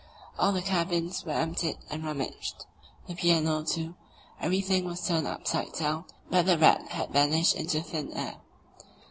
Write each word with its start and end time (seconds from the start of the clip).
All 0.39 0.51
the 0.51 0.63
cabins 0.63 1.23
were 1.25 1.33
emptied 1.33 1.77
and 1.91 2.03
rummaged, 2.03 2.65
the 3.05 3.13
piano, 3.13 3.61
too; 3.63 3.93
everything 4.41 4.83
was 4.85 5.07
turned 5.07 5.27
upside 5.27 5.73
down, 5.73 6.05
but 6.27 6.47
the 6.47 6.57
rat 6.57 6.87
had 6.93 7.11
vanished 7.11 7.53
into 7.53 7.83
thin 7.83 8.11
air. 8.11 8.37